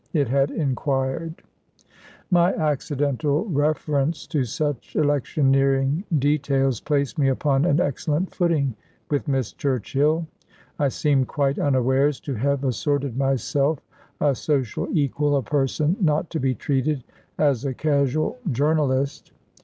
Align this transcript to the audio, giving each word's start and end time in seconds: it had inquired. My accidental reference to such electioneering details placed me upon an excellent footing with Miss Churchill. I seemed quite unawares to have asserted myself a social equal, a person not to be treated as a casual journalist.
it 0.13 0.27
had 0.27 0.49
inquired. 0.49 1.43
My 2.31 2.55
accidental 2.55 3.45
reference 3.45 4.25
to 4.25 4.45
such 4.45 4.95
electioneering 4.95 6.05
details 6.17 6.79
placed 6.81 7.19
me 7.19 7.27
upon 7.27 7.65
an 7.65 7.79
excellent 7.79 8.33
footing 8.33 8.73
with 9.11 9.27
Miss 9.27 9.53
Churchill. 9.53 10.25
I 10.79 10.87
seemed 10.87 11.27
quite 11.27 11.59
unawares 11.59 12.19
to 12.21 12.33
have 12.33 12.63
asserted 12.63 13.15
myself 13.15 13.77
a 14.19 14.33
social 14.33 14.87
equal, 14.91 15.35
a 15.37 15.43
person 15.43 15.95
not 16.01 16.31
to 16.31 16.39
be 16.39 16.55
treated 16.55 17.03
as 17.37 17.63
a 17.63 17.75
casual 17.75 18.39
journalist. 18.51 19.31